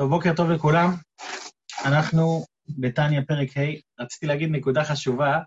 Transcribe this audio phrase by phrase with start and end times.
[0.00, 0.88] טוב, בוקר טוב לכולם.
[1.86, 2.44] אנחנו
[2.78, 4.02] בתניא פרק ה'.
[4.02, 5.38] רציתי להגיד נקודה חשובה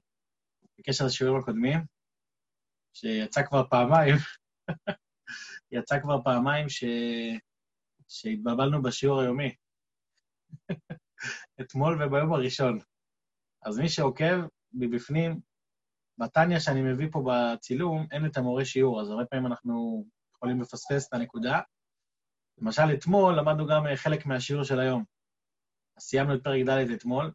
[0.77, 1.79] בקשר לשיעורים הקודמים,
[2.93, 4.15] שיצא כבר פעמיים,
[5.71, 6.83] יצא כבר פעמיים ש...
[8.07, 9.55] שהתבלבלנו בשיעור היומי.
[11.61, 12.79] אתמול וביום הראשון.
[13.65, 14.35] אז מי שעוקב
[14.73, 15.39] מבפנים,
[16.17, 20.05] בתניא שאני מביא פה בצילום, אין את המורה שיעור, אז הרבה פעמים אנחנו
[20.35, 21.59] יכולים לפספס את הנקודה.
[22.61, 25.03] למשל, אתמול למדנו גם אה, חלק מהשיעור של היום.
[25.97, 27.31] אז סיימנו את פרק ד' אתמול,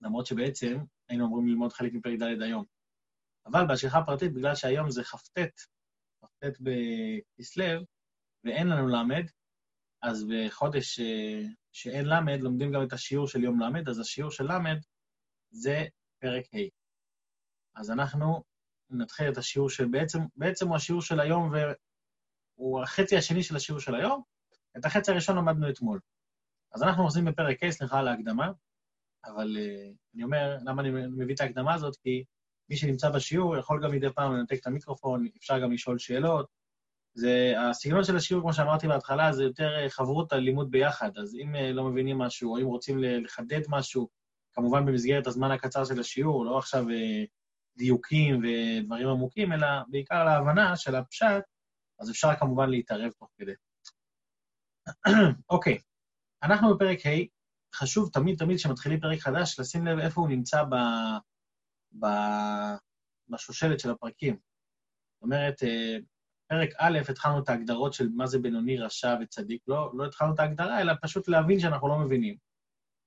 [0.00, 2.64] למרות שבעצם היינו אמורים ללמוד חלק מפרק ד' היום.
[3.46, 5.38] אבל בהשגחה פרטית, בגלל שהיום זה כ"ט,
[6.20, 7.84] כ"ט בכסלו,
[8.44, 9.22] ואין לנו ל',
[10.02, 11.42] אז בחודש אה,
[11.72, 14.78] שאין ל', לומדים גם את השיעור של יום ל', אז השיעור של ל'
[15.50, 15.84] זה
[16.22, 16.68] פרק ה'.
[17.80, 18.44] אז אנחנו
[18.90, 19.84] נתחיל את השיעור של...
[19.90, 21.52] בעצם, בעצם הוא השיעור של היום
[22.58, 24.22] הוא החצי השני של השיעור של היום,
[24.76, 26.00] את החצי הראשון למדנו אתמול.
[26.74, 28.50] אז אנחנו עושים בפרק ה', סליחה על ההקדמה,
[29.24, 31.96] אבל uh, אני אומר, למה אני מביא את ההקדמה הזאת?
[31.96, 32.24] כי
[32.70, 36.46] מי שנמצא בשיעור יכול גם מדי פעם לנתק את המיקרופון, אפשר גם לשאול שאלות.
[37.14, 41.18] זה, הסגנון של השיעור, כמו שאמרתי בהתחלה, זה יותר אה, חברות על לימוד ביחד.
[41.18, 44.08] אז אם uh, לא מבינים משהו, או אם רוצים לחדד משהו,
[44.52, 47.26] כמובן במסגרת הזמן הקצר של השיעור, לא עכשיו uh,
[47.76, 51.44] דיוקים ודברים עמוקים, אלא בעיקר להבנה של הפשט,
[52.00, 53.52] אז אפשר כמובן להתערב תוך כדי.
[55.50, 55.78] אוקיי,
[56.42, 57.10] אנחנו בפרק ה',
[57.74, 60.74] חשוב תמיד תמיד כשמתחילים פרק חדש, לשים לב איפה הוא נמצא ב...
[62.00, 62.06] ב...
[63.28, 64.34] בשושלת של הפרקים.
[65.14, 65.96] זאת אומרת, אה,
[66.48, 69.62] פרק א', התחלנו את ההגדרות של מה זה בינוני, רשע וצדיק.
[69.66, 72.36] לא, לא התחלנו את ההגדרה, אלא פשוט להבין שאנחנו לא מבינים.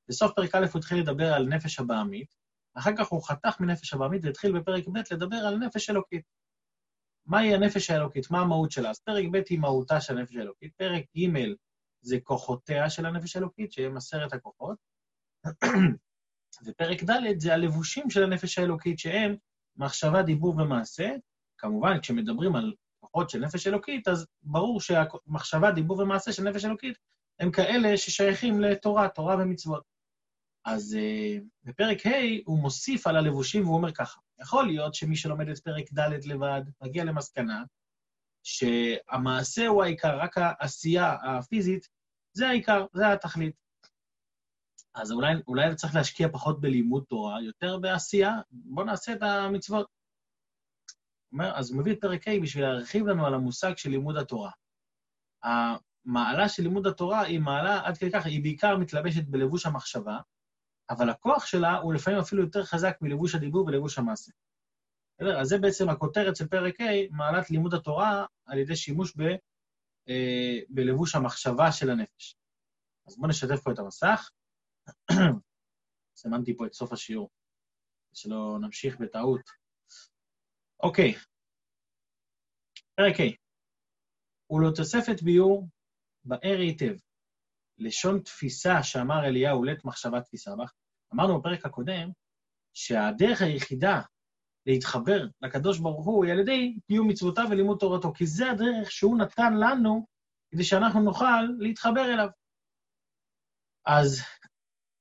[0.10, 2.36] בסוף פרק א' הוא התחיל לדבר על נפש הבעמית,
[2.78, 6.26] אחר כך הוא חתך מנפש הבעמית והתחיל בפרק ב' לדבר על נפש אלוקית.
[7.26, 8.32] מהי הנפש האלוקית?
[8.32, 8.90] מה המהות שלה?
[8.90, 11.30] אז פרק ב' היא מהותה של הנפש האלוקית, פרק ג'
[12.02, 14.78] זה כוחותיה של הנפש האלוקית, שהם עשרת הכוחות,
[16.66, 19.36] ופרק ד' זה הלבושים של הנפש האלוקית, שהם
[19.76, 21.10] מחשבה, דיבור ומעשה.
[21.58, 26.98] כמובן, כשמדברים על כוחות של נפש אלוקית, אז ברור שהמחשבה, דיבור ומעשה של נפש אלוקית
[27.40, 29.84] הם כאלה ששייכים לתורה, תורה ומצוות.
[30.66, 32.10] אז uh, בפרק ה'
[32.46, 36.62] הוא מוסיף על הלבושים והוא אומר ככה, יכול להיות שמי שלומד את פרק ד' לבד
[36.82, 37.64] מגיע למסקנה
[38.44, 41.88] שהמעשה הוא העיקר, רק העשייה הפיזית
[42.34, 43.56] זה העיקר, זה התכלית.
[44.94, 49.88] אז אולי, אולי צריך להשקיע פחות בלימוד תורה, יותר בעשייה, בואו נעשה את המצוות.
[51.32, 54.52] אומר, אז הוא מביא את פרק ה' בשביל להרחיב לנו על המושג של לימוד התורה.
[55.44, 60.18] המעלה של לימוד התורה היא מעלה, עד כדי כך, היא בעיקר מתלבשת בלבוש המחשבה,
[60.92, 64.32] אבל הכוח שלה הוא לפעמים אפילו יותר חזק מלבוש הדיבור ולבוש המעשה.
[65.18, 65.42] בסדר?
[65.42, 69.22] אז זה בעצם הכותרת של פרק ה', מעלת לימוד התורה על ידי שימוש ב,
[70.10, 72.36] אה, בלבוש המחשבה של הנפש.
[73.08, 74.30] אז בואו נשתף פה את המסך.
[76.20, 77.30] סימנתי פה את סוף השיעור,
[78.14, 79.42] שלא נמשיך בטעות.
[80.84, 81.14] אוקיי,
[82.96, 85.68] פרק ה' ולתוספת ביור
[86.24, 86.96] באר היטב.
[87.78, 90.74] לשון תפיסה שאמר אליהו, לית מחשבה תפיסה בך.
[91.14, 92.12] אמרנו בפרק הקודם
[92.74, 94.02] שהדרך היחידה
[94.66, 99.18] להתחבר לקדוש ברוך הוא היא על ידי קיום מצוותיו ולימוד תורתו, כי זה הדרך שהוא
[99.18, 100.06] נתן לנו
[100.52, 102.28] כדי שאנחנו נוכל להתחבר אליו.
[103.86, 104.22] אז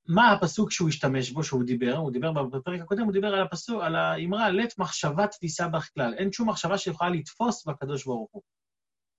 [0.08, 1.96] מה הפסוק שהוא השתמש בו, שהוא דיבר?
[1.96, 6.14] הוא דיבר בפרק הקודם, הוא דיבר על הפסוק, על האמרה, לית מחשבה תפיסה בך כלל.
[6.14, 8.42] אין שום מחשבה שיכולה לתפוס בקדוש ברוך הוא.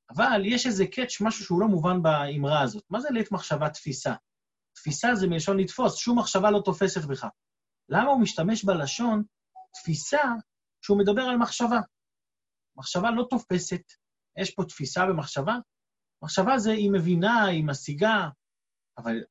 [0.09, 2.83] אבל יש איזה קאץ', משהו שהוא לא מובן באמרה הזאת.
[2.89, 4.13] מה זה לית מחשבה תפיסה?
[4.75, 7.25] תפיסה זה מלשון לתפוס, שום מחשבה לא תופסת בך.
[7.89, 9.23] למה הוא משתמש בלשון
[9.73, 10.21] תפיסה
[10.81, 11.79] כשהוא מדבר על מחשבה?
[12.77, 13.81] מחשבה לא תופסת.
[14.37, 15.55] יש פה תפיסה במחשבה?
[16.23, 18.29] מחשבה זה היא מבינה, היא משיגה,
[18.97, 19.23] אבל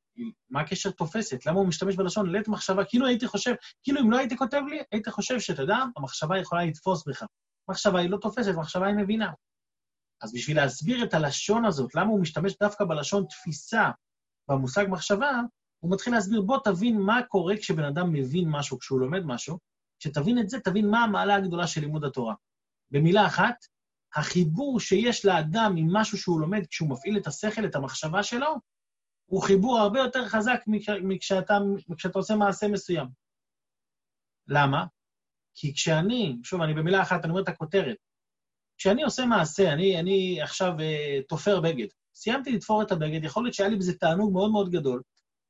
[0.50, 1.46] מה הקשר תופסת?
[1.46, 2.84] למה הוא משתמש בלשון לית מחשבה?
[2.84, 6.64] כאילו הייתי חושב, כאילו אם לא הייתי כותב לי, הייתי חושב שאתה יודע, המחשבה יכולה
[6.64, 7.24] לתפוס בך.
[7.70, 9.32] מחשבה היא לא תופסת, מחשבה היא מבינה.
[10.22, 13.90] אז בשביל להסביר את הלשון הזאת, למה הוא משתמש דווקא בלשון תפיסה
[14.50, 15.40] במושג מחשבה,
[15.80, 19.58] הוא מתחיל להסביר, בוא תבין מה קורה כשבן אדם מבין משהו, כשהוא לומד משהו,
[19.98, 22.34] כשתבין את זה, תבין מה המעלה הגדולה של לימוד התורה.
[22.90, 23.54] במילה אחת,
[24.14, 28.54] החיבור שיש לאדם עם משהו שהוא לומד כשהוא מפעיל את השכל, את המחשבה שלו,
[29.26, 30.60] הוא חיבור הרבה יותר חזק
[31.02, 31.58] מכשאתה,
[31.88, 33.06] מכשאתה עושה מעשה מסוים.
[34.48, 34.84] למה?
[35.54, 37.96] כי כשאני, שוב, אני במילה אחת, אני אומר את הכותרת,
[38.78, 43.54] כשאני עושה מעשה, אני, אני עכשיו uh, תופר בגד, סיימתי לתפור את הבגד, יכול להיות
[43.54, 45.02] שהיה לי בזה תענוג מאוד מאוד גדול.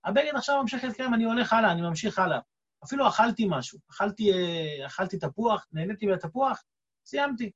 [0.04, 2.38] הבגד עכשיו ממשיך להתקיים, אני הולך הלאה, אני ממשיך הלאה.
[2.84, 6.62] אפילו אכלתי משהו, אכלתי, uh, אכלתי תפוח, נהניתי מהתפוח,
[7.06, 7.50] סיימתי.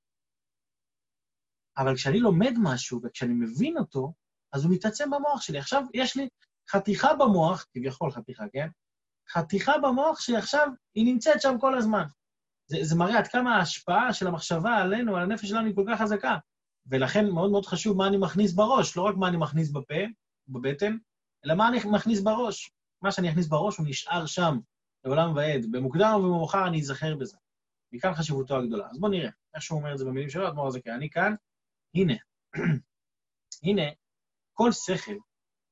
[1.79, 4.13] אבל כשאני לומד משהו וכשאני מבין אותו,
[4.53, 5.59] אז הוא מתעצם במוח שלי.
[5.59, 6.29] עכשיו יש לי
[6.71, 8.69] חתיכה במוח, כביכול חתיכה, כן?
[9.31, 12.05] חתיכה במוח שעכשיו היא נמצאת שם כל הזמן.
[12.67, 16.01] זה, זה מראה עד כמה ההשפעה של המחשבה עלינו, על הנפש שלנו, היא כל כך
[16.01, 16.37] חזקה.
[16.87, 19.95] ולכן מאוד מאוד חשוב מה אני מכניס בראש, לא רק מה אני מכניס בפה,
[20.49, 20.97] בבטן,
[21.45, 22.71] אלא מה אני מכניס בראש.
[23.03, 24.59] מה שאני אכניס בראש הוא נשאר שם,
[25.05, 25.67] לעולם ועד.
[25.71, 27.37] במוקדם או במאוחר אני אזכר בזה.
[27.93, 28.89] מכאן חשיבותו הגדולה.
[28.91, 30.91] אז בואו נראה איך שהוא אומר את זה במילים שלו, אדמו"ר הזקן.
[30.91, 31.35] אני כאן,
[31.95, 32.15] הנה.
[33.65, 33.83] הנה,
[34.53, 35.17] כל שכל,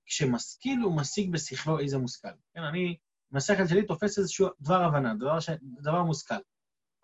[0.07, 2.29] כשמשכיל הוא משיג בשכלו איזה מושכל.
[2.55, 2.97] כן, אני,
[3.33, 5.49] עם השכל שלי תופס איזשהו דבר הבנה, דבר, ש...
[5.63, 6.35] דבר מושכל.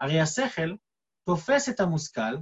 [0.00, 0.76] הרי השכל
[1.26, 2.36] תופס את המושכל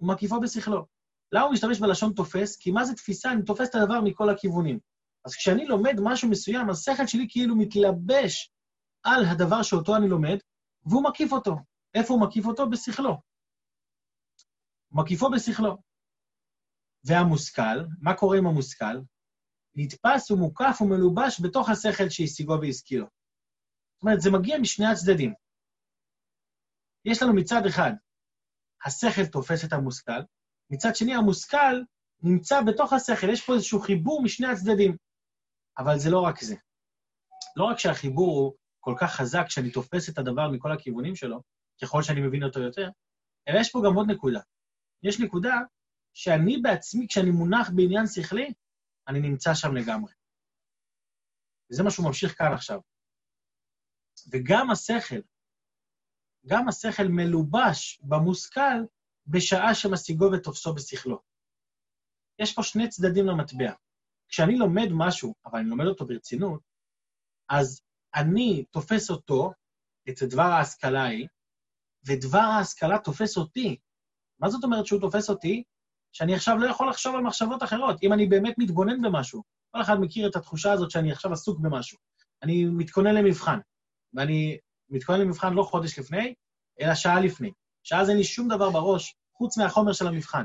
[0.00, 0.86] ומקיפו בשכלו.
[1.32, 2.56] למה הוא משתמש בלשון תופס?
[2.56, 3.32] כי מה זה תפיסה?
[3.32, 4.78] אני תופס את הדבר מכל הכיוונים.
[5.24, 8.52] אז כשאני לומד משהו מסוים, השכל שלי כאילו מתלבש
[9.02, 10.36] על הדבר שאותו אני לומד,
[10.86, 11.56] והוא מקיף אותו.
[11.94, 12.70] איפה הוא מקיף אותו?
[12.70, 13.20] בשכלו.
[14.92, 15.76] מקיפו בשכלו.
[17.04, 18.96] והמושכל, מה קורה עם המושכל?
[19.74, 23.06] נתפס ומוקף ומלובש בתוך השכל שהשיגו והשכילו.
[23.06, 25.34] זאת אומרת, זה מגיע משני הצדדים.
[27.04, 27.92] יש לנו מצד אחד,
[28.84, 30.20] השכל תופס את המושכל,
[30.70, 31.82] מצד שני, המושכל
[32.22, 34.96] נמצא בתוך השכל, יש פה איזשהו חיבור משני הצדדים.
[35.78, 36.56] אבל זה לא רק זה.
[37.56, 41.42] לא רק שהחיבור הוא כל כך חזק שאני תופס את הדבר מכל הכיוונים שלו,
[41.82, 42.90] ככל שאני מבין אותו יותר,
[43.48, 44.40] אלא יש פה גם עוד נקודה.
[45.02, 45.54] יש נקודה
[46.14, 48.52] שאני בעצמי, כשאני מונח בעניין שכלי,
[49.08, 50.12] אני נמצא שם לגמרי.
[51.70, 52.80] וזה מה שהוא ממשיך כאן עכשיו.
[54.32, 55.20] וגם השכל,
[56.46, 58.84] גם השכל מלובש במושכל
[59.28, 61.18] בשעה שמשיגו ותופסו בשכלו.
[62.38, 63.72] יש פה שני צדדים למטבע.
[64.28, 66.60] כשאני לומד משהו, אבל אני לומד אותו ברצינות,
[67.48, 67.80] אז
[68.14, 69.52] אני תופס אותו,
[70.08, 71.28] את דבר ההשכלה ההיא,
[72.06, 73.76] ודבר ההשכלה תופס אותי.
[74.40, 75.62] מה זאת אומרת שהוא תופס אותי?
[76.12, 78.02] שאני עכשיו לא יכול לחשוב על מחשבות אחרות.
[78.02, 81.98] אם אני באמת מתבונן במשהו, כל אחד מכיר את התחושה הזאת שאני עכשיו עסוק במשהו.
[82.42, 83.58] אני מתכונן למבחן,
[84.14, 84.58] ואני
[84.88, 86.34] מתכונן למבחן לא חודש לפני,
[86.80, 87.52] אלא שעה לפני.
[87.82, 90.44] שאז אין לי שום דבר בראש חוץ מהחומר של המבחן.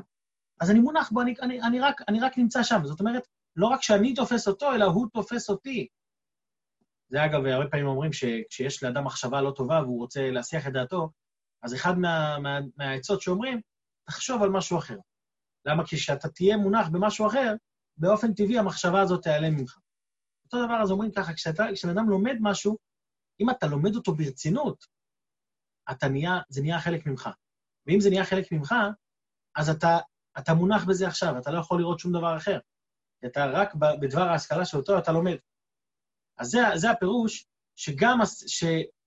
[0.61, 2.79] אז אני מונח בו, אני, אני, אני, רק, אני רק נמצא שם.
[2.83, 5.87] זאת אומרת, לא רק שאני תופס אותו, אלא הוא תופס אותי.
[7.07, 11.09] זה אגב, הרבה פעמים אומרים שכשיש לאדם מחשבה לא טובה והוא רוצה להסיח את דעתו,
[11.63, 13.61] אז אחד מה, מה, מהעצות שאומרים,
[14.07, 14.97] תחשוב על משהו אחר.
[15.65, 15.85] למה?
[15.85, 17.55] כי כשאתה תהיה מונח במשהו אחר,
[17.97, 19.77] באופן טבעי המחשבה הזאת תיעלם ממך.
[20.45, 22.77] אותו דבר, אז אומרים ככה, כשבן אדם לומד משהו,
[23.39, 24.85] אם אתה לומד אותו ברצינות,
[25.91, 27.29] אתה נהיה, זה נהיה חלק ממך.
[27.87, 28.75] ואם זה נהיה חלק ממך,
[29.55, 29.97] אז אתה,
[30.37, 32.59] אתה מונח בזה עכשיו, אתה לא יכול לראות שום דבר אחר.
[33.25, 35.35] אתה רק בדבר ההשכלה שאותו אתה לומד.
[36.37, 37.45] אז זה, זה הפירוש
[37.75, 38.63] שגם, ש,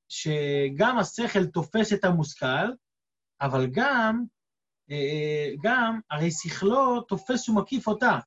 [0.08, 2.72] שגם השכל תופס את המושכל,
[3.40, 4.24] אבל גם,
[4.90, 8.18] אה, גם, הרי שכלו תופס ומקיף אותה.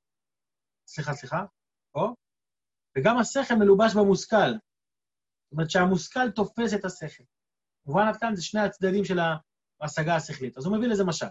[0.88, 1.44] סליחה, סליחה,
[1.92, 2.14] פה.
[2.98, 4.52] וגם השכל מלובש במושכל.
[4.52, 7.24] זאת אומרת שהמושכל תופס את השכל.
[7.86, 9.20] מובן עד כאן זה שני הצדדים של
[9.82, 10.58] ההשגה השכלית.
[10.58, 11.26] אז הוא מביא לזה משל.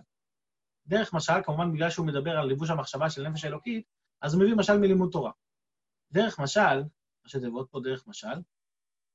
[0.87, 3.87] דרך משל, כמובן בגלל שהוא מדבר על ליבוש המחשבה של נפש האלוקית,
[4.23, 5.33] אז הוא מביא משל מלימוד תורה.
[6.13, 6.83] דרך משל,
[7.25, 8.43] ראשי תיבות פה דרך משל,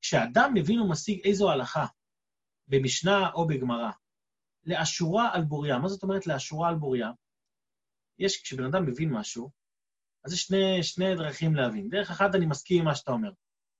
[0.01, 1.85] כשאדם מבין ומשיג איזו הלכה,
[2.67, 3.91] במשנה או בגמרא,
[4.65, 5.77] לאשורה על בוריה.
[5.77, 7.11] מה זאת אומרת לאשורה על בוריה?
[8.19, 9.51] יש, כשבן אדם מבין משהו,
[10.25, 11.89] אז יש שני, שני דרכים להבין.
[11.89, 13.31] דרך אחת, אני מסכים עם מה שאתה אומר.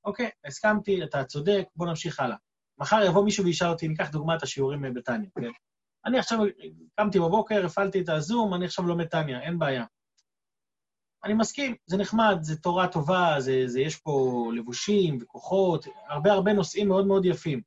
[0.05, 2.37] אוקיי, הסכמתי, אתה צודק, בוא נמשיך הלאה.
[2.77, 5.51] מחר יבוא מישהו וישאל אותי, ניקח דוגמא את השיעורים בטניה, כן?
[6.05, 6.39] אני עכשיו
[6.95, 9.85] קמתי בבוקר, הפעלתי את הזום, אני עכשיו לומד טניה, אין בעיה.
[11.23, 16.53] אני מסכים, זה נחמד, זה תורה טובה, זה, זה יש פה לבושים וכוחות, הרבה הרבה
[16.53, 17.61] נושאים מאוד מאוד יפים.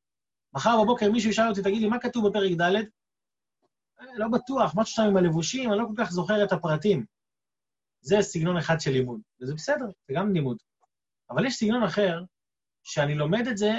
[0.53, 2.63] מחר בבוקר מישהו ישאל אותי, תגיד לי, מה כתוב בפרק ד'?
[2.63, 2.85] אה,
[4.17, 7.05] לא בטוח, משהו שם עם הלבושים, אני לא כל כך זוכר את הפרטים.
[8.01, 10.57] זה סגנון אחד של לימוד, וזה בסדר, זה גם לימוד.
[11.31, 12.23] אבל יש סגנון אחר,
[12.83, 13.73] שאני לומד את זה,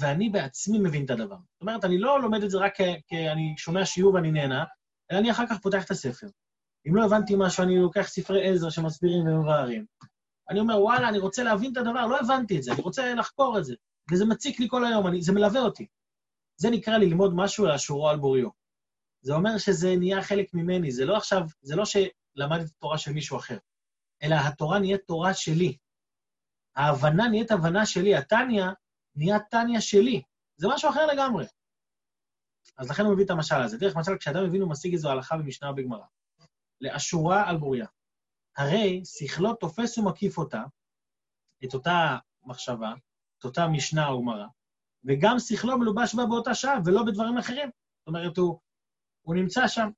[0.00, 1.36] ואני בעצמי מבין את הדבר.
[1.36, 4.64] זאת אומרת, אני לא לומד את זה רק כי אני שומע שיעור ואני נהנה,
[5.10, 6.26] אלא אני אחר כך פותח את הספר.
[6.88, 9.86] אם לא הבנתי משהו, אני לוקח ספרי עזר שמסבירים ומבארים.
[10.50, 13.58] אני אומר, וואלה, אני רוצה להבין את הדבר, לא הבנתי את זה, אני רוצה לחקור
[13.58, 13.74] את זה.
[14.12, 15.86] וזה מציק לי כל היום, אני, זה מלווה אותי.
[16.56, 18.48] זה נקרא ללמוד משהו לאשורו על בוריו.
[19.22, 23.36] זה אומר שזה נהיה חלק ממני, זה לא עכשיו, זה לא שלמדתי תורה של מישהו
[23.36, 23.58] אחר,
[24.22, 25.76] אלא התורה נהיית תורה שלי.
[26.76, 28.72] ההבנה נהיית הבנה שלי, הטניה
[29.16, 30.22] נהיה טניה שלי.
[30.56, 31.44] זה משהו אחר לגמרי.
[32.78, 33.78] אז לכן הוא מביא את המשל הזה.
[33.78, 36.06] דרך משל, כשאדם מבין, הוא משיג איזו הלכה במשנה בגמרא.
[36.80, 37.86] לאשורה על בוריה.
[38.56, 40.62] הרי שכלו תופס ומקיף אותה,
[41.64, 42.94] את אותה מחשבה,
[43.38, 44.46] את אותה משנה או גמרא,
[45.04, 47.70] וגם שכלו מלובש בה באותה שעה, ולא בדברים אחרים.
[47.98, 48.60] זאת אומרת, הוא,
[49.22, 49.88] הוא נמצא שם.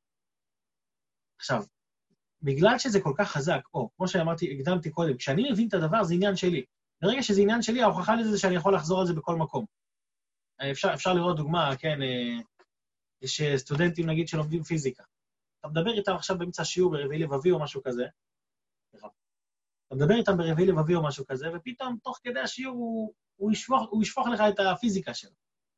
[1.39, 1.63] עכשיו,
[2.43, 6.15] בגלל שזה כל כך חזק, או כמו שאמרתי, הקדמתי קודם, כשאני מבין את הדבר זה
[6.15, 6.65] עניין שלי.
[7.03, 9.65] ברגע שזה עניין שלי, ההוכחה לזה זה שאני יכול לחזור על זה בכל מקום.
[10.71, 12.43] אפשר, אפשר לראות דוגמה, כן, אה,
[13.23, 15.05] יש סטודנטים, נגיד, שלומדים פיזיקה.
[15.61, 18.05] אתה מדבר איתם עכשיו באמצע שיעור ברביעי לבבי או משהו כזה,
[19.87, 23.91] אתה מדבר איתם ברביעי לבבי או משהו כזה, ופתאום, תוך כדי השיעור, הוא, הוא, ישפוך,
[23.91, 25.31] הוא ישפוך לך את הפיזיקה שלו.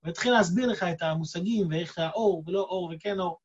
[0.03, 3.41] הוא יתחיל להסביר לך את המושגים, ואיך האור ולא אור וכן אור.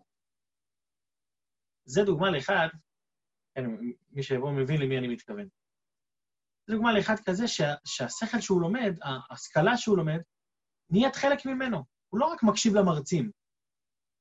[1.85, 2.67] זה דוגמה לאחד,
[3.55, 3.65] כן,
[4.11, 5.47] מי שיבוא מבין למי אני מתכוון.
[6.69, 10.19] דוגמה לאחד כזה שה, שהשכל שהוא לומד, ההשכלה שהוא לומד,
[10.89, 11.83] נהיית חלק ממנו.
[12.09, 13.31] הוא לא רק מקשיב למרצים,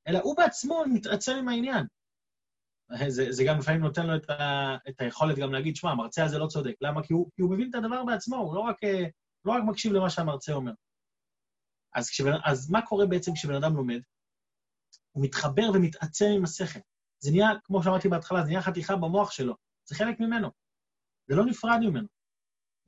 [0.09, 1.87] אלא הוא בעצמו מתעצם עם העניין.
[3.09, 6.39] זה, זה גם לפעמים נותן לו את, ה, את היכולת גם להגיד, שמע, המרצה הזה
[6.39, 6.75] לא צודק.
[6.81, 7.03] למה?
[7.03, 8.77] כי הוא, כי הוא מבין את הדבר בעצמו, הוא לא רק,
[9.45, 10.73] לא רק מקשיב למה שהמרצה אומר.
[11.95, 14.01] אז, כשבן, אז מה קורה בעצם כשבן אדם לומד?
[15.13, 16.81] הוא מתחבר ומתעצם עם השכל.
[17.23, 19.55] זה נהיה, כמו שאמרתי בהתחלה, זה נהיה חתיכה במוח שלו.
[19.89, 20.49] זה חלק ממנו.
[21.29, 22.09] זה לא נפרד ממנו.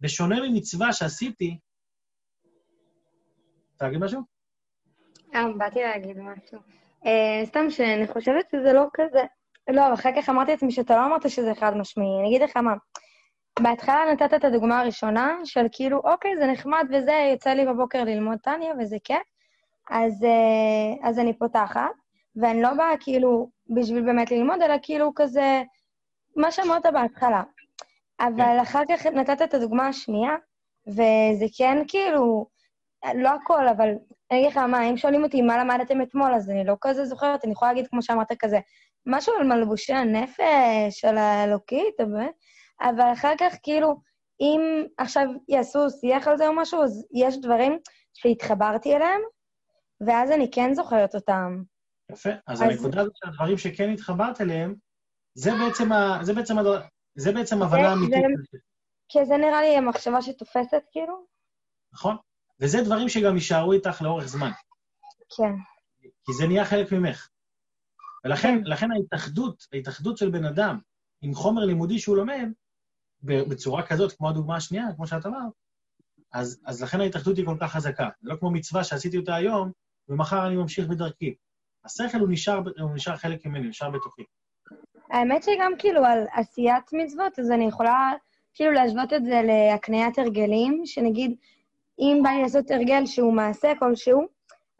[0.01, 1.59] בשונה ממצווה שעשיתי...
[3.77, 4.21] אתה להגיד משהו?
[5.35, 6.59] אה, באתי להגיד משהו.
[7.07, 9.21] אה, סתם שאני חושבת שזה לא כזה...
[9.71, 12.21] לא, אחר כך אמרתי לעצמי שאתה לא אמרת שזה חד משמעי.
[12.21, 12.75] אני אגיד לך מה.
[13.61, 18.39] בהתחלה נתת את הדוגמה הראשונה של כאילו, אוקיי, זה נחמד וזה, יוצא לי בבוקר ללמוד
[18.39, 19.23] טניה וזה כיף,
[19.91, 21.91] אז, אה, אז אני פותחת,
[22.37, 25.63] ואני לא באה כאילו בשביל באמת ללמוד, אלא כאילו כזה,
[26.37, 27.43] מה שאמרת בהתחלה.
[28.21, 28.59] אבל כן.
[28.63, 30.35] אחר כך נתת את הדוגמה השנייה,
[30.89, 32.47] וזה כן כאילו,
[33.15, 33.89] לא הכל, אבל
[34.31, 37.45] אני אגיד לך מה, אם שואלים אותי מה למדתם אתמול, אז אני לא כזה זוכרת,
[37.45, 38.59] אני יכולה להגיד, כמו שאמרת, כזה,
[39.07, 42.01] משהו על מלבושי הנפש, של האלוקית,
[42.81, 44.01] אבל אחר כך, כאילו,
[44.41, 47.79] אם עכשיו יעשו שיח על זה או משהו, אז יש דברים
[48.15, 49.21] שהתחברתי אליהם,
[50.07, 51.63] ואז אני כן זוכרת אותם.
[52.13, 52.31] יפה.
[52.47, 52.71] אז, אז...
[52.71, 54.75] הנקודה הזאת של הדברים שכן התחברת אליהם,
[55.35, 56.19] זה בעצם, ה...
[56.23, 56.67] זה בעצם, הד...
[57.15, 58.25] זה בעצם הבנה אמיתית.
[59.09, 61.27] כי זה נראה לי המחשבה שתופסת, כאילו.
[61.93, 62.17] נכון.
[62.61, 64.51] וזה דברים שגם יישארו איתך לאורך זמן.
[65.37, 65.53] כן.
[66.03, 67.29] כי זה נהיה חלק ממך.
[68.25, 70.79] ולכן לכן ההתאחדות, ההתאחדות של בן אדם
[71.23, 72.49] עם חומר לימודי שהוא לומד,
[73.23, 75.53] בצורה כזאת, כמו הדוגמה השנייה, כמו שאת אמרת,
[76.33, 78.09] אז, אז לכן ההתאחדות היא כל כך חזקה.
[78.21, 79.73] זה לא כמו מצווה שעשיתי אותה היום,
[80.09, 81.35] ומחר אני ממשיך בדרכי.
[81.85, 84.25] השכל הוא נשאר, הוא נשאר חלק ממני, נשאר בתוכי.
[85.15, 88.13] האמת שגם כאילו על עשיית מצוות, אז אני יכולה
[88.55, 91.37] כאילו להשוות את זה להקניית הרגלים, שנגיד,
[91.99, 94.23] אם בא לי לעשות הרגל שהוא מעשה כלשהו,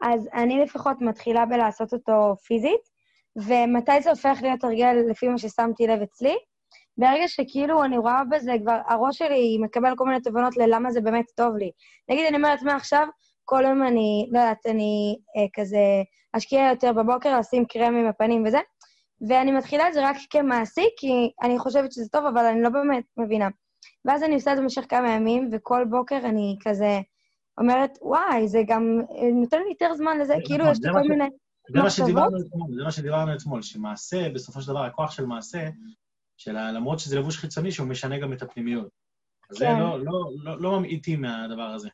[0.01, 2.89] אז אני לפחות מתחילה בלעשות אותו פיזית,
[3.35, 6.35] ומתי זה הופך להיות הרגל לפי מה ששמתי לב אצלי?
[6.97, 11.25] ברגע שכאילו אני רואה בזה, כבר הראש שלי מקבל כל מיני תובנות ללמה זה באמת
[11.35, 11.71] טוב לי.
[12.09, 13.07] נגיד, אני אומרת, מעכשיו,
[13.45, 15.79] כל יום אני, לא יודעת, אני אה, כזה
[16.33, 18.59] אשקיע יותר בבוקר, לשים קרם עם הפנים וזה,
[19.29, 23.03] ואני מתחילה את זה רק כמעסיק, כי אני חושבת שזה טוב, אבל אני לא באמת
[23.17, 23.49] מבינה.
[24.05, 26.99] ואז אני עושה את זה במשך כמה ימים, וכל בוקר אני כזה
[27.57, 31.01] אומרת, וואי, זה גם אה, נותן לי יותר זמן לזה, כאילו נכון, יש לי כל
[31.01, 31.25] מיני
[31.69, 32.33] מחשבות.
[32.75, 35.69] זה מה שדיברנו אתמול, שמעשה, בסופו של דבר, הכוח של מעשה,
[36.37, 38.89] של למרות שזה לבוש חיצוני, שהוא משנה גם את הפנימיות.
[39.49, 39.55] כן.
[39.55, 41.89] זה לא, לא, לא, לא ממעיטים מהדבר הזה.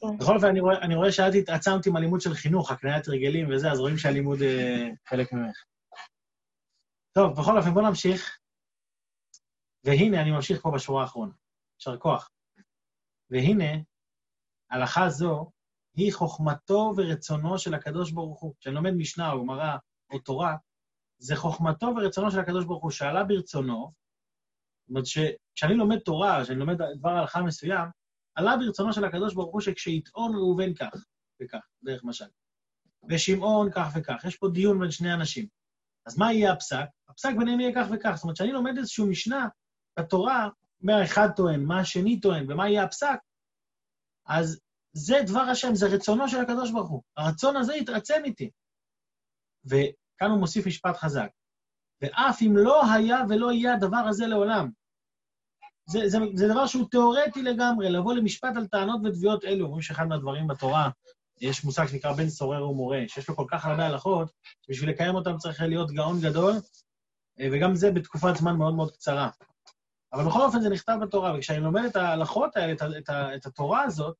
[0.00, 0.18] כן.
[0.18, 3.70] בכל אופן, אני רואה, אני רואה שאת התעצמת עם הלימוד של חינוך, הקניית הרגלים וזה,
[3.72, 5.56] אז רואים שהלימוד אה, חלק ממך.
[7.18, 8.38] טוב, בכל אופן, בואו נמשיך.
[9.84, 11.32] והנה, אני ממשיך פה בשורה האחרונה.
[11.78, 12.30] יישר כוח.
[13.30, 13.82] והנה,
[14.70, 15.50] הלכה זו
[15.96, 18.54] היא חוכמתו ורצונו של הקדוש ברוך הוא.
[18.60, 19.76] כשאני לומד משנה או גמרא
[20.10, 20.56] או תורה,
[21.18, 23.92] זה חוכמתו ורצונו של הקדוש ברוך הוא, שעלה ברצונו,
[24.80, 27.88] זאת אומרת שכשאני לומד תורה, כשאני לומד דבר הלכה מסוים,
[28.34, 31.04] עלה ברצונו של הקדוש ברוך הוא שכשיטעון ראובן כך
[31.42, 32.28] וכך, דרך משל,
[33.10, 35.57] ושמעון כך וכך, יש פה דיון בין שני אנשים.
[36.08, 36.86] אז מה יהיה הפסק?
[37.08, 38.12] הפסק ביניהם יהיה כך וכך.
[38.14, 39.48] זאת אומרת, כשאני לומד איזושהי משנה
[39.98, 40.48] בתורה,
[40.80, 43.18] מה אחד טוען, מה השני טוען, ומה יהיה הפסק,
[44.26, 44.60] אז
[44.92, 47.02] זה דבר השם, זה רצונו של הקדוש ברוך הוא.
[47.16, 48.50] הרצון הזה יתעצם איתי.
[49.64, 51.28] וכאן הוא מוסיף משפט חזק.
[52.02, 54.70] ואף אם לא היה ולא יהיה הדבר הזה לעולם.
[55.90, 59.64] זה, זה, זה דבר שהוא תיאורטי לגמרי, לבוא למשפט על טענות ותביעות אלו.
[59.64, 60.90] אומרים שאחד מהדברים בתורה,
[61.40, 64.30] יש מושג שנקרא בן סורר ומורה, שיש לו כל כך הרבה הלכות,
[64.66, 66.52] שבשביל לקיים אותם צריך להיות גאון גדול,
[67.52, 69.30] וגם זה בתקופת זמן מאוד מאוד קצרה.
[70.12, 73.82] אבל בכל אופן זה נכתב בתורה, וכשאני לומד את ההלכות האלה, את, את, את התורה
[73.82, 74.16] הזאת,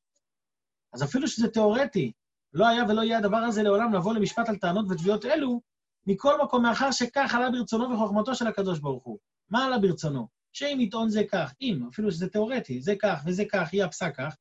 [0.92, 2.12] אז אפילו שזה תיאורטי,
[2.52, 5.60] לא היה ולא יהיה הדבר הזה לעולם לבוא למשפט על טענות ותביעות אלו,
[6.06, 9.18] מכל מקום, מאחר שכך עלה ברצונו וחוכמתו של הקדוש ברוך הוא.
[9.50, 10.28] מה עלה ברצונו?
[10.52, 14.37] שאם יטעון זה כך, אם, אפילו שזה תיאורטי, זה כך וזה כך, יהיה הפסק כך,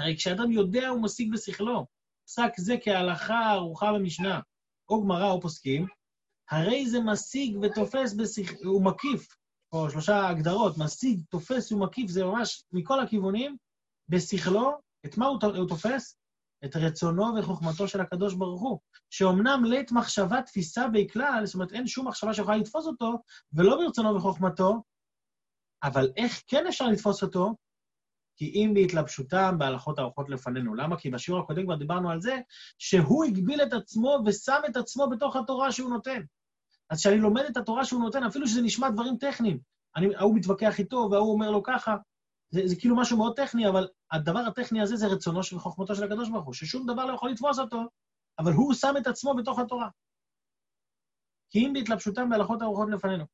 [0.00, 1.86] הרי כשאדם יודע, הוא משיג בשכלו.
[2.26, 4.40] פסק זה כהלכה ערוכה במשנה,
[4.88, 5.86] או גמרא או פוסקים,
[6.50, 8.50] הרי זה משיג ותופס בשיח...
[8.64, 9.28] הוא מקיף,
[9.72, 13.56] או שלושה הגדרות, משיג, תופס ומקיף, זה ממש מכל הכיוונים,
[14.08, 16.16] בשכלו, את מה הוא תופס?
[16.64, 18.78] את רצונו וחוכמתו של הקדוש ברוך הוא,
[19.10, 24.16] שאומנם לית מחשבה, תפיסה בכלל, זאת אומרת, אין שום מחשבה שיכולה לתפוס אותו, ולא ברצונו
[24.16, 24.82] וחוכמתו,
[25.82, 27.54] אבל איך כן אפשר לתפוס אותו?
[28.40, 30.74] כי אם בהתלבשותם בהלכות האורחות לפנינו.
[30.74, 30.96] למה?
[30.98, 32.40] כי בשיעור הקודם כבר דיברנו על זה,
[32.78, 36.22] שהוא הגביל את עצמו ושם את עצמו בתוך התורה שהוא נותן.
[36.90, 39.60] אז כשאני לומד את התורה שהוא נותן, אפילו שזה נשמע דברים טכניים,
[39.96, 41.96] אני, ההוא מתווכח איתו וההוא אומר לו ככה,
[42.50, 46.04] זה, זה כאילו משהו מאוד טכני, אבל הדבר הטכני הזה זה רצונו של חוכמתו של
[46.04, 47.82] הקדוש ברוך הוא, ששום דבר לא יכול לתפוס אותו,
[48.38, 49.88] אבל הוא שם את עצמו בתוך התורה.
[51.50, 53.24] כי אם בהתלבשותם בהלכות האורחות לפנינו.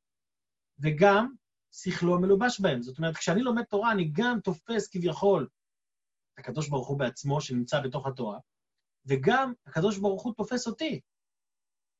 [0.79, 1.33] וגם
[1.71, 2.81] שכלו מלובש בהם.
[2.81, 5.47] זאת אומרת, כשאני לומד תורה, אני גם תופס כביכול
[6.33, 8.39] את הקדוש ברוך הוא בעצמו, שנמצא בתוך התורה,
[9.05, 11.01] וגם הקדוש ברוך הוא תופס אותי.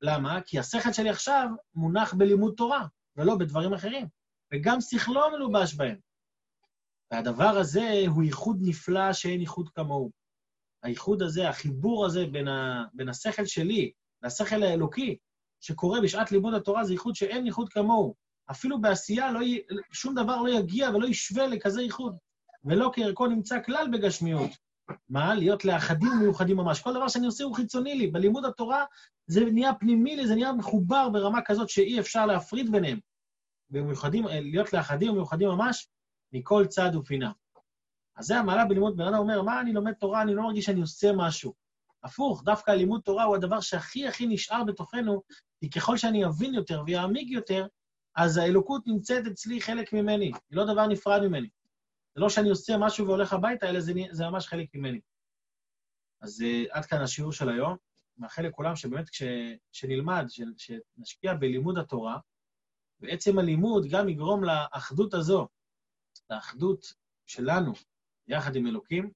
[0.02, 0.40] למה?
[0.42, 4.08] כי השכל שלי עכשיו מונח בלימוד תורה, ולא בדברים אחרים.
[4.52, 5.98] וגם שכלו מלובש בהם.
[7.10, 10.10] והדבר הזה הוא ייחוד נפלא שאין ייחוד כמוהו.
[10.82, 12.84] הייחוד הזה, החיבור הזה בין, ה...
[12.92, 15.16] בין השכל שלי לשכל האלוקי,
[15.60, 18.14] שקורה בשעת לימוד התורה, זה ייחוד שאין ייחוד כמוהו.
[18.50, 19.60] אפילו בעשייה לא י...
[19.92, 22.16] שום דבר לא יגיע ולא ישווה לכזה ייחוד.
[22.64, 24.50] ולא כערכו נמצא כלל בגשמיות.
[25.08, 25.34] מה?
[25.34, 26.80] להיות לאחדים ומיוחדים ממש.
[26.80, 28.06] כל דבר שאני עושה הוא חיצוני לי.
[28.06, 28.84] בלימוד התורה
[29.26, 32.98] זה נהיה פנימי לי, זה נהיה מחובר ברמה כזאת שאי אפשר להפריד ביניהם.
[33.70, 35.88] ומיוחדים, להיות לאחדים ומיוחדים ממש,
[36.32, 37.32] מכל צד ופינה.
[38.16, 40.80] אז זה המעלה בלימוד, בן אדם אומר, מה אני לומד תורה, אני לא מרגיש שאני
[40.80, 41.54] עושה משהו.
[42.04, 45.22] הפוך, דווקא לימוד תורה הוא הדבר שהכי הכי נשאר בתוכנו,
[45.60, 47.66] כי ככל שאני אבין יותר ויעמיק יותר,
[48.20, 51.48] אז האלוקות נמצאת אצלי חלק ממני, היא לא דבר נפרד ממני.
[52.14, 55.00] זה לא שאני עושה משהו והולך הביתה, אלא זה, זה ממש חלק ממני.
[56.20, 57.76] אז uh, עד כאן השיעור של היום.
[58.18, 59.22] מאחל לכולם שבאמת כש,
[59.72, 62.18] כשנלמד, שנשקיע בלימוד התורה,
[63.00, 65.48] ועצם הלימוד גם יגרום לאחדות הזו,
[66.30, 66.92] לאחדות
[67.26, 67.72] שלנו
[68.28, 69.10] יחד עם אלוקים,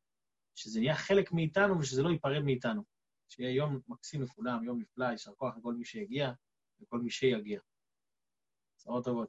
[0.54, 2.82] שזה נהיה חלק מאיתנו ושזה לא ייפרד מאיתנו.
[3.28, 6.32] שיהיה יום מקסים לכולם, יום נפלא, יישר כוח לכל מי שיגיע
[6.80, 7.60] וכל מי שיגיע.
[8.82, 9.28] בשורות טובות.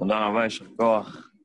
[0.00, 1.35] תודה רבה, יישר כוח.